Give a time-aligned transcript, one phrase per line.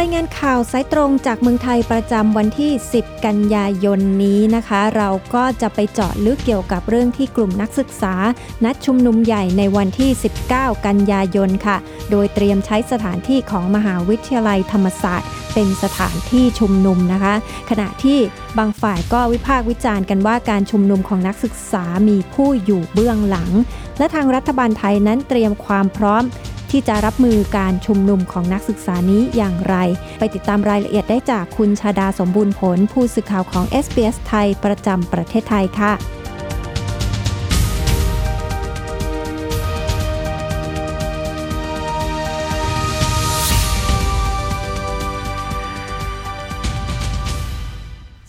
[0.00, 8.14] รายงานข่าวสายตรงจากเมืองไทยประจำวันที่ 10 กันยายนนี้นะคะ เราก็จะไปเจาะลึกเกี่ยวกับเรื่องที่กลุ่มนักศึกษา
[8.64, 10.10] นัดชุมนุมใหญ่ในวันที่
[10.48, 11.76] 19 กันยายนค่ะ
[12.10, 17.34] โดยเตรียมใช้สถานที่ของมหาวิทยาลัยธรรมศาสตร์ เป็นสถานที่ชุมนุมนะคะ
[17.70, 18.18] ขณะที่
[18.58, 23.50] บางฝ่ายก็วิพากษ์วิจารณ์กันว่าการชุมนุมของนักศึกษามีผู้อยู่เบื้องหลัง
[23.98, 26.24] และทางรัฐบาลไทยนั้นเตรียมความพร้อม
[26.70, 29.76] ที่จะรับมือการชุมนุมของนักศึกษานี้อย่างไร
[30.18, 35.92] ไปติดตามรายละเอียดได้จากคุณชาดาสมบูรณ์ผล ผู้สื่อข่าวของ SBS ไทยประจำประเทศไทยค่ะ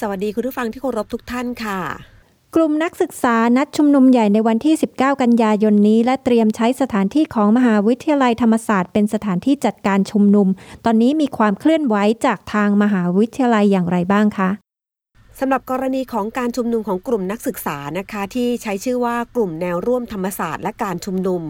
[0.00, 2.13] สวัสดีคุณผู้ฟังที่เคารพทุกท่านค่ะ
[2.56, 10.48] กลุ่มนักศึกษานัดชุมนุมใหญ่ในวันที่ 19 กันยายนนี้ และเตรียมใช้สถานที่ของมหาวิทยาลัยธรรมศาสตร์เป็นสถานที่จัดการชุมนุม
[10.84, 14.63] ตอนนี้มีความเคลื่อนไหวจากทางมหาวิทยาลัยอย่างไรบ้างคะ
[15.40, 21.42] สำหรับกรณีของการชุมนุมของกลุ่มนักศึกษานะคะ ที่ใช้ชื่อว่ากลุ่มแนวร่วมธรรมศาสตร์และการชุมนุม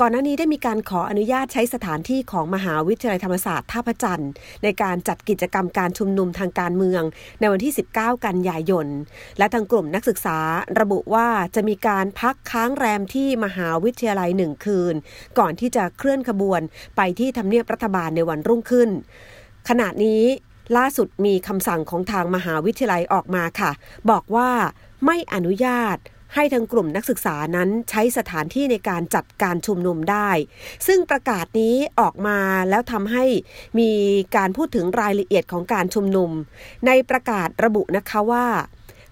[0.00, 4.30] ก่อนหน้านี้ได้มีการขออนุญาตใช้สถานที่ของมหาวิทยาลัยธรรมศาสตร์ท่าพระจันทร์
[4.62, 7.02] ในการจัดกิจกรรมการชุมนุมทางการเมือง
[7.40, 8.86] ในวันที่ 19 กันยายน
[9.38, 10.38] และทางกลุ่มนักศึกษา
[10.80, 14.94] ระบุว่าจะมีการพักค้างแรมที่มหาวิทยาลัยหนึ่งคืน
[15.38, 16.60] ก่อนที่จะเคลื่อนขบวน
[16.96, 18.90] ไปที่ทำเนียบรัฐบาลในวันรุ่งขึ้น
[19.68, 20.22] ขณะนี้
[20.76, 23.70] ล่าสุดมีคำสั่งของทางมหาวิทยาลัยออกมาค่ะ
[24.10, 24.50] บอกว่า
[25.06, 25.98] ไม่อนุญาต
[26.34, 30.30] ให้ทางกลุ่มนักศึกษานั้นใช้สถานที่ในการจัดการชุมนุมได้
[30.86, 32.38] ซึ่งประกาศนี้ออกมา
[32.70, 33.24] แล้วทำให้
[33.78, 33.90] มี
[34.36, 36.30] การพูดถึงรายละเอียดของการชุมนุม
[36.86, 38.46] ในประกาศระบุนะคะว่า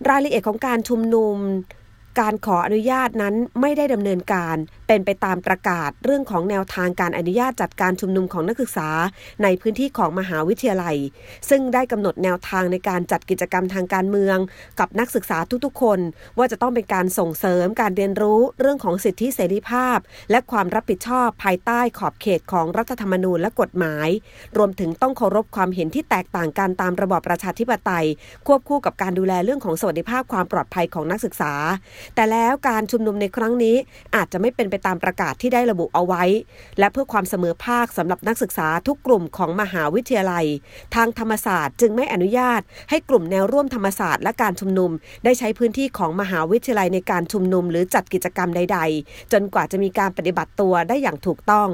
[0.08, 1.36] รายละเอียดของการชุมนุม
[2.20, 4.56] การขออนุญาตนั้นไม่ได้ดำเนินการ
[4.88, 8.88] เป็นไปตามประกาศเรื่องของแนวทางการอนุญาตจัดการชุมนุมของนักศึกษา
[9.42, 10.96] ในพื้นที่ของมหาวิทยาลัย
[11.50, 14.36] ซึ่งได้กำหนดแนวทางในการจัดกิจกรรมทางการเมือง
[14.80, 15.98] กับนักศึกษาทุกๆ คน
[16.38, 19.98] ว่าจะต้องเป็นการส่งเสริมการเรียนรู้เรื่องของสิทธิเสรีภาพ
[20.30, 24.08] และความรับผิดชอบภายใต้ขอบเขตของรัฐธรรมนูญและกฎหมาย
[24.56, 28.06] รวมถึงต้องเคารพความเห็นที่แตกต่างกันตามระบอบประชาธิปไตย
[28.46, 31.52] ควบคู่กับการดูแลเรื่องของสวัสดิภาพความปลอดภัยของนักศึกษา
[32.14, 33.76] แต่แล้วการชุมนุมในครั้งนี้
[34.14, 36.24] อาจจะไม่เป็นไปตามประกาศที่ได้ระบุเอาไว้
[36.78, 40.46] และเพื่อความเสมอภาคสำหรับนักศึกษาทุกกลุ่มของมหาวิทยาลัย
[40.94, 42.60] ทางธรรมศาสตร์จึงไม่อนุญาต
[42.91, 44.91] ให้กลุ่มแนวร่วมธรรมศาสตร์และการชุมนุม
[45.24, 51.69] ได้ใช้พื้นที่ของมหาวิทยาลัยในการชุมนุม หรือจัดกิจกรรมใด ๆ จนกว่าจะมีการปฏิบัติตัวได้อย่างถูกต้อง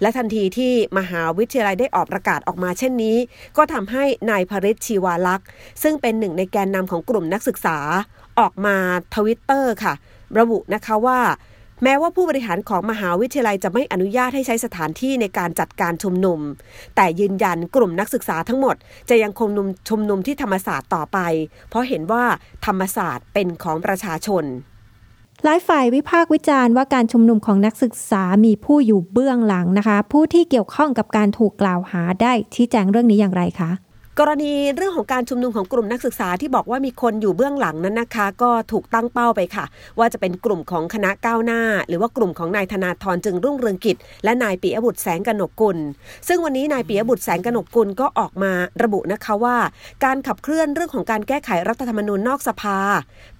[0.00, 3.16] และทันทีที่มหาวิทยาลัยได้ออกประกาศออกมาเช่นนี้
[3.56, 5.46] ก็ทำให้นายพริชชีวาลักษ์
[5.82, 7.78] ซึ่งเป็นหนึ่งในแกนนำของกลุ่มนักศึกษา
[8.38, 8.76] ออกมา
[9.14, 9.94] ทวิตเตอร์ค่ะ
[10.38, 11.20] ระบุนะคะว่า
[11.82, 16.40] แม้ว่าผู้บริหารของมหาวิทยาลัยจะไม่อนุญาตให้ใช้สถานที่ในการจัดการชุมนุม
[16.96, 18.76] แต่ยืนยันกลุ่มนักศึกษาทั้งหมด
[19.08, 21.18] จะยังคงนุมชุมนุมที่ธรรมศาสตร์ต่อไป
[21.70, 22.24] เพราะเห็นว่า
[22.66, 24.44] ธรรมศาสตร์เป็นของประชาชน
[25.44, 33.70] หลายฝ่ายวิพากษ์วิจารณ์ว่าการชุมนุมของนักศึกษามีผู้อยู่เบื้องหลังนะคะ ผู้ที่เกี่ยวข้องกับการถูกกล่าวหาได้ชี้แจงเรื่องนี้อย่างไรคะ
[34.20, 39.64] กรณีเรื่องของการชุมนุมของกลุ่มนักศึกษาที่บอกว่ามีคนอยู่เบื้องหลังนั้นนะคะ ก็ถูกตั้งเป้าไปค่ะ
[39.98, 45.78] ว่าจะเป็นกลุ่มของคณะก้าวหน้า หรือว่ากลุ่มของนายธนาธรจึงรุ่งเรืองกิจ และนายปิยบุตรแสงกนกกุล
[46.28, 49.56] ซึ่งวันนี้นายปิยบุตรแสงกนกกุลก็ออกมาระบุนะคะว่า
[50.04, 52.78] การขับเคลื่อนเรื่องของการแก้ไขรัฐธรรมนูญนอกสภา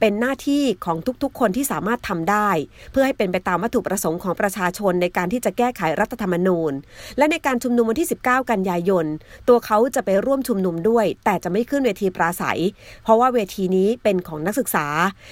[0.00, 2.48] เป็นหน้าที่ของทุกๆ คนที่สามารถทำได้
[2.90, 6.72] เพื่อให้เป็นไปตามวัตถุประสงค์ของประชาชนในการที่จะแก้ไขรัฐธรรมนูญ
[7.18, 9.06] และในการชุมนุมวันที่ 19 กันยายน
[9.48, 12.60] ตัวเขาจะไปร่วมชุมนุมด้วย แต่จะไม่ขึ้นเวทีปราศัย
[13.02, 14.86] เพราะว่าเวทีนี้เป็นของนักศึกษา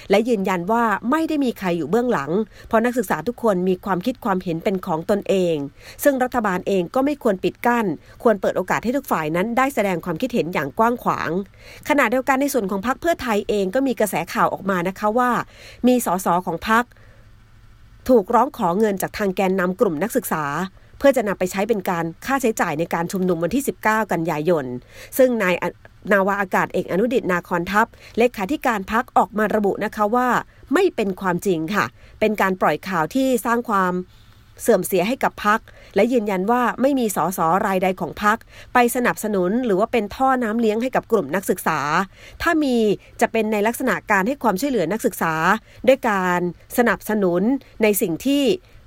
[0.09, 2.31] และยืนยันว่าไม่ได้มีใครอยู่เบื้องหลัง
[2.67, 5.55] เพราะนักศึกษาทุกคนมีความคิดความเห็นเป็นของตนเอง
[6.03, 7.85] ซึ่งรัฐบาลเองก็ไม่ควรปิดกั้น
[8.23, 11.29] ควรเปิดโอกาสให้ทุกฝ่ายนั้นได้แสดงความคิดเห็นอย่างกว้างขวาง
[11.89, 15.31] ขณะเดียวกันในส่วนของพรรคเพื่อไทยเองก็มีกระแสข่าวออกมานะคะว่า
[15.87, 16.83] มีสสของพรรค
[18.09, 20.43] ถูกร้องขอเงินจากทางแกนนำกลุ่มนักศึกษา
[21.05, 24.65] พื่อจะนำไปใช้เป็นการค่าใช้จ่ายในการชุมนุมวันที่ 19 กันยายน
[25.17, 25.55] ซึ่งนาย
[26.11, 30.27] นาวาอากาศเอกอนุดิตนาคอนทัพ เลขาธิการพักออกมาระบุนะคะว่า
[30.73, 31.85] ไม่เป็นความจริงค่ะ
[32.19, 33.93] เป็นการปล่อยข่าวที่สร้างความ
[34.61, 35.59] เสื่อมเสียให้กับพัก
[35.95, 38.37] และยืนยันว่าไม่มีสสรายใดของพัก
[38.73, 41.79] ไปสนับสนุนหรือว่าเป็นท่อน้ำเลี้ยงให้กับกลุ่มนักศึกษา
[42.41, 42.75] ถ้ามี
[43.21, 45.33] จะเป็นในลักษณะการให้ความช่วยเหลือนักศึกษา
[45.87, 46.39] ด้วยการ
[46.77, 47.41] สนับสนุน
[47.83, 48.43] ในสิ่งที่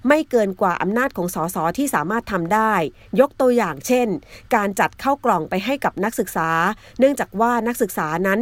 [0.08, 2.72] ไม่เกินกว่าอำนาจของสสที่สามารถทำได้
[3.20, 4.08] ยกตัวอย่างเช่น
[4.54, 6.50] การจัดเข้ากล่องไปให้กับนักศึกษา
[6.98, 8.40] เนื่องจากว่านักศึกษานั้น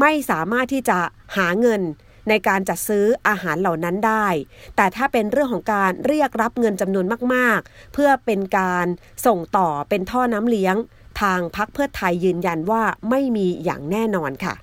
[0.00, 0.98] ไม่สามารถที่จะ
[1.36, 1.82] หาเงิน
[2.28, 4.26] ในการจัดซื้ออาหารเหล่านั้นได้
[4.76, 8.86] แต่ถ้าเป็นเรื่องของการเรียกรับเงินจำนวนมาก ๆ เพื่อเป็นการ
[9.26, 10.76] ส่งต่อเป็นท่อน้ำเลี้ยง
[11.20, 14.54] ทางพักเพื่อไทยยืนยันว่าไม่มีอย่างแน่นอนค่ะ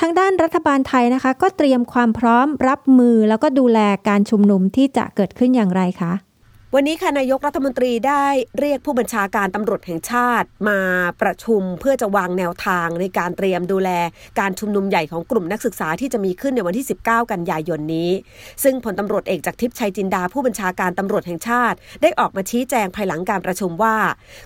[0.00, 3.78] ทางด้านรัฐบาลไทยนะคะ ก็เตรียมความพร้อมรับมือแล้วก็ดูแล
[4.08, 6.12] การชุมนุมที่จะเกิดขึ้นอย่างไรคะ
[6.74, 8.26] วันนี้ค่ะนายกรัฐมนตรีได้
[8.58, 10.80] เรียกผู้บัญชาการตำรวจแห่งชาติมา
[11.22, 13.90] ประชุมเพื่อจะวางแนวทางในการเตรียมดูแล
[14.40, 18.10] การชุมนุมใหญ่ของกลุ่มนักศึกษาที่จะมีขึ้นในวันที่ 19 กันยายนนี้
[18.62, 23.96] ซึ่งพลตำรวจเอกจากทิพย์ชัยจินดาผู้บัญชาการตำรวจแห่งชาติ ได้ออกมาชี้แจงภายหลังการประชุมว่า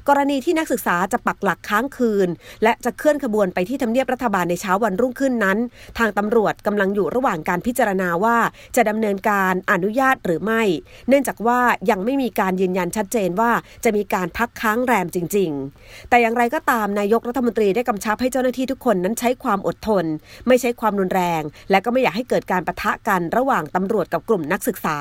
[0.09, 2.29] กรณีที่นักศึกษาจะปักหลักค้างคืน
[2.63, 5.59] และจะเคลื่อนขบวนไปที่ทำเนียบรัฐบาลในเช้าวันรุ่งขึ้นนั้น
[5.99, 8.37] ทางตำรวจกำลังอยู่ระหว่างการพิจารณาว่า
[8.77, 10.63] จะดำเนินการอนุญาตหรือไม่
[11.09, 11.61] เนื่องจากว่า
[11.91, 13.50] ยังไม่ไมีการยืนยันชัดเจนว่า
[13.85, 15.50] จะมีการพักค้างแรมจริง
[15.81, 20.05] ๆ แต่อย่างไรก็ตามนายกรัฐมนตรีได้กำชับให้เจ้าหน้าที่ทุกคนนั้นใช้ความอดทน
[20.49, 24.99] ไม่ใช้ความรุนแรง และก็ไม่อยากให้เกิดการประทะกันระหว่างตำรวจกับกลุ่มนักศึกษา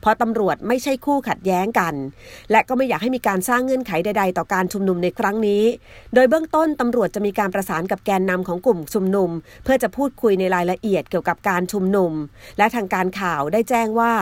[0.00, 1.94] เพราะตำรวจไม่ใช่คู่ขัดแย้งกัน
[2.50, 5.62] และก็ไม่อยากให้มีการสร้างเงื่อนไขใด ๆ ต่อการชุมนุมในครั้งนี้
[6.14, 9.30] โดยเบื้องต้นตำรวจจะมีการประสานกับแกนนำของกลุ่มชุมนุม
[9.64, 12.12] เพื่อจะพูดคุยในรายละเอียดเกี่ยวกับการชุมนุม
[12.58, 14.12] และทางการข่าวได้แจ้งว่า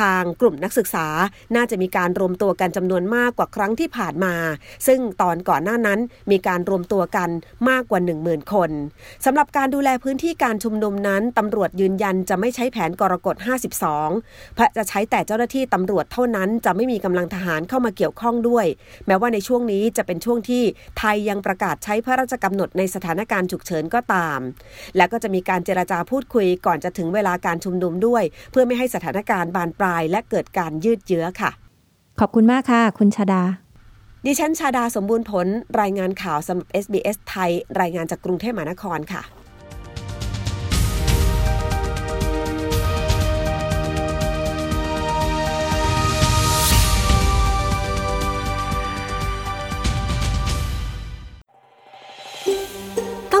[0.00, 1.06] ทางกลุ่มนักศึกษา
[1.56, 4.34] น่าจะมีการรวมตัวกันจำนวนมากกว่าครั้งที่ผ่านมา
[4.86, 5.98] ซึ่งตอนก่อนหน้านั้น
[6.30, 7.30] มีการรวมตัวกัน
[7.68, 8.70] มากกว่า 10,000 คน
[9.24, 13.36] สำหรับการดูแลพื้นที่การชุมนุมนั้นตำรวจยืนยันจะไม่ใช้แผนกรกฎ
[13.94, 18.66] 52 เพราะจะใช้แต่เจ้าหน้าที่ตำรวจเท่านั้นจะไม่มีกำลังทหารเข้ามาเกี่ยวข้องด้วย
[19.06, 20.62] แม้ว่าในช่วงนี้จะเป็นช่วงที่
[20.98, 24.38] ไทยยังประกาศใช้พระราชกำหนดในสถานการณ์ฉุกเฉินก็ตาม
[24.96, 31.50] และก็จะมีการเจราจาพูดคุยก่อนจะถึงเวลาการชุมนุมด้วย เพื่อไม่ให้สถานการณ์บานปลายและเกิดการยืดเยื้อค่ะ
[32.20, 33.42] ขอบคุณมากค่ะ คุณชาดา
[34.26, 35.46] ดิฉันชาดาสมบูรณ์ผล
[35.80, 37.50] รายงานข่าวสำหรับ SBS ไทย
[37.80, 39.22] รายงานจากกรุงเทพมหานครค่ะ